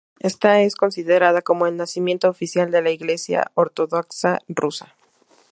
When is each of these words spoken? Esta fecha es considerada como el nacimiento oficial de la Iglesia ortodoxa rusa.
Esta 0.19 0.49
fecha 0.55 0.61
es 0.63 0.75
considerada 0.75 1.43
como 1.43 1.67
el 1.67 1.77
nacimiento 1.77 2.27
oficial 2.27 2.71
de 2.71 2.81
la 2.81 2.89
Iglesia 2.89 3.51
ortodoxa 3.53 4.39
rusa. 4.49 4.95